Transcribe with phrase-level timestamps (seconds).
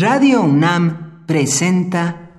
[0.00, 2.30] Radio UNAM presenta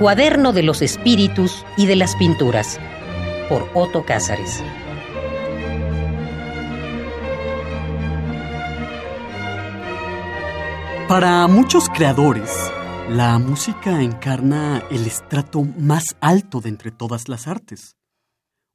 [0.00, 2.80] Cuaderno de los Espíritus y de las Pinturas
[3.48, 4.60] por Otto Cázares.
[11.06, 12.50] Para muchos creadores,
[13.08, 17.94] la música encarna el estrato más alto de entre todas las artes.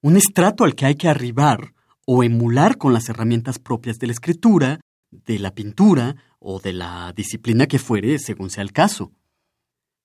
[0.08, 1.74] Un estrato al que hay que arribar
[2.06, 4.80] o emular con las herramientas propias de la escritura,
[5.12, 9.12] de la pintura o de la disciplina que fuere según sea el caso.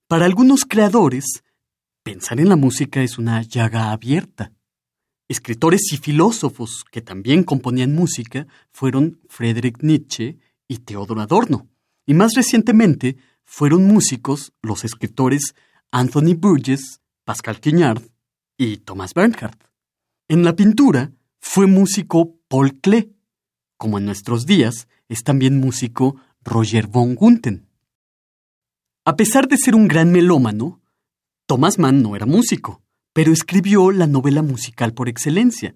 [0.08, 1.44] Para algunos creadores,
[2.02, 4.50] pensar en la música es una llaga abierta.
[5.28, 11.68] Escritores y filósofos que también componían música fueron Friedrich Nietzsche y Theodor Adorno.
[12.06, 15.54] Y más recientemente fueron músicos los escritores
[15.92, 18.02] Anthony Burgess, Pascal Quignard
[18.58, 19.71] y Thomas Bernhardt.
[20.32, 23.14] En la pintura fue músico Paul Klee,
[23.76, 27.68] como en nuestros días es también músico Roger von Gunthen.
[29.04, 30.80] A pesar de ser un gran melómano,
[31.44, 32.80] Thomas Mann no era músico,
[33.12, 35.74] pero escribió la novela musical por excelencia,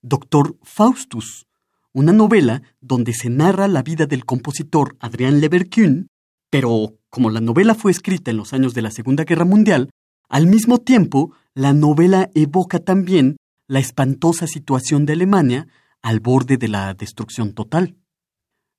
[0.00, 1.46] Doctor Faustus,
[1.92, 6.08] una novela donde se narra la vida del compositor Adrián Leverkühn,
[6.48, 9.90] pero como la novela fue escrita en los años de la Segunda Guerra Mundial,
[10.30, 13.36] al mismo tiempo la novela evoca también
[13.68, 15.68] la espantosa situación de Alemania
[16.02, 17.96] al borde de la destrucción total.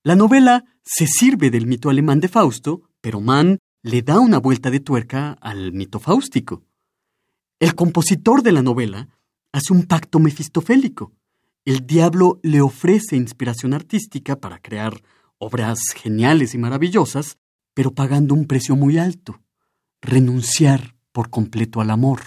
[0.04, 4.70] La novela se sirve del mito alemán de Fausto, pero Mann le da una vuelta
[4.70, 6.66] de tuerca al mito fáustico.
[7.60, 9.08] El compositor de la novela
[9.54, 11.14] hace un pacto mefistofélico
[11.70, 15.04] el diablo le ofrece inspiración artística para crear
[15.38, 17.38] obras geniales y maravillosas,
[17.76, 19.42] pero pagando un precio muy alto,
[20.02, 22.22] renunciar por completo al amor.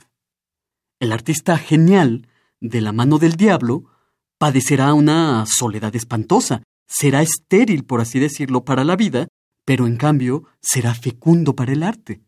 [1.00, 2.28] El artista genial,
[2.62, 3.84] de la mano del diablo,
[4.38, 9.26] padecerá una soledad espantosa, será estéril, por así decirlo, para la vida,
[9.64, 12.22] pero en cambio será fecundo para el arte.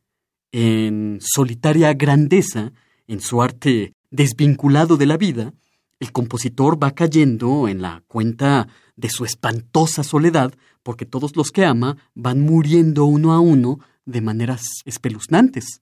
[0.50, 2.72] En solitaria grandeza,
[3.06, 5.55] en su arte desvinculado de la vida,
[6.00, 8.66] el compositor va cayendo en la cuenta
[8.97, 10.53] de su espantosa soledad,
[10.83, 15.81] porque todos los que ama van muriendo uno a uno de maneras espeluznantes.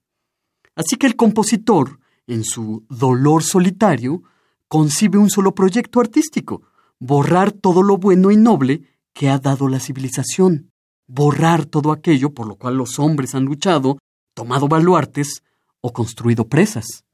[0.75, 4.23] Así que el compositor, en su dolor solitario,
[4.73, 6.63] concibe un solo proyecto artístico,
[6.97, 8.81] borrar todo lo bueno y noble
[9.13, 10.71] que ha dado la civilización,
[11.05, 13.99] borrar todo aquello por lo cual los hombres han luchado,
[14.33, 15.43] tomado baluartes
[15.79, 17.05] o construido presas.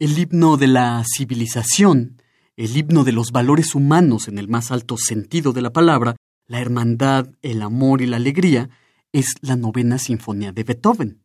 [0.00, 2.20] El himno de la civilización,
[2.56, 6.16] el himno de los valores humanos en el más alto sentido de la palabra,
[6.48, 8.70] la hermandad, el amor y la alegría,
[9.12, 11.22] es la novena sinfonía de Beethoven,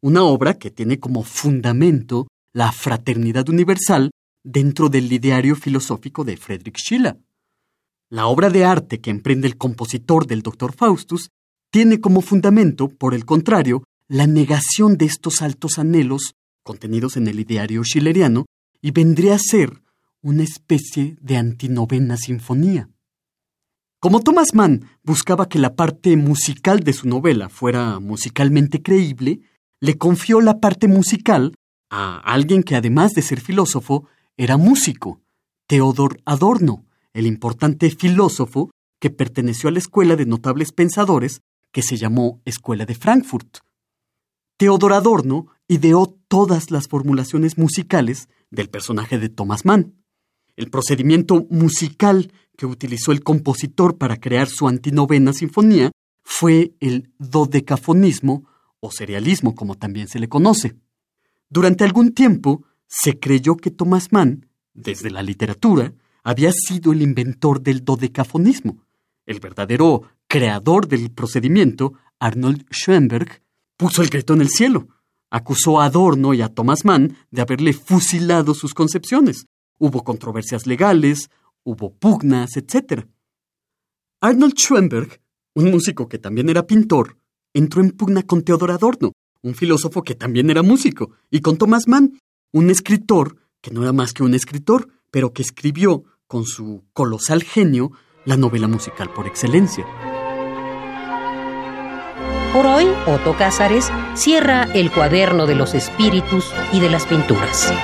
[0.00, 4.12] una obra que tiene como fundamento la fraternidad universal
[4.46, 7.18] dentro del ideario filosófico de Friedrich Schiller.
[8.08, 10.72] La obra de arte que emprende el compositor del Dr.
[10.72, 11.30] Faustus
[11.72, 17.40] tiene como fundamento, por el contrario, la negación de estos altos anhelos contenidos en el
[17.40, 18.46] ideario schilleriano,
[18.80, 19.82] y vendría a ser
[20.20, 22.88] una especie de antinovena sinfonía.
[24.00, 29.40] Como Thomas Mann buscaba que la parte musical de su novela fuera musicalmente creíble,
[29.80, 31.54] le confió la parte musical
[31.90, 35.20] a alguien que además de ser filósofo, era músico,
[35.66, 38.70] Theodor Adorno, el importante filósofo
[39.00, 41.40] que perteneció a la escuela de notables pensadores
[41.72, 43.58] que se llamó Escuela de Frankfurt.
[44.58, 49.94] Theodor Adorno ideó todas las formulaciones musicales del personaje de Thomas Mann.
[50.56, 55.90] El procedimiento musical que utilizó el compositor para crear su antinovena sinfonía
[56.22, 58.44] fue el dodecafonismo
[58.80, 60.76] o serialismo, como también se le conoce.
[61.48, 67.62] Durante algún tiempo se creyó que Thomas Mann, desde la literatura, había sido el inventor
[67.62, 68.84] del dodecafonismo.
[69.26, 73.42] El verdadero creador del procedimiento, Arnold Schoenberg,
[73.76, 74.88] puso el grito en el cielo
[75.30, 79.46] acusó a Adorno y a Thomas Mann de haberle fusilado sus concepciones.
[79.78, 81.30] Hubo controversias legales,
[81.62, 83.06] hubo pugnas, etc.
[84.20, 85.20] Arnold Schoenberg,
[85.54, 87.18] un músico que también era pintor,
[87.52, 89.12] entró en pugna con Theodor Adorno,
[89.42, 92.18] un filósofo que también era músico, y con Thomas Mann,
[92.56, 97.42] un escritor que no era más que un escritor, pero que escribió, con su colosal
[97.42, 97.92] genio,
[98.24, 99.84] la novela musical por excelencia.
[102.54, 107.74] Por hoy, Otto Cázares cierra el cuaderno de los espíritus y de las pinturas.